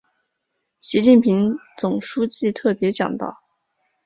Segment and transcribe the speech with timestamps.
[0.79, 3.37] 习近平总书记特别讲到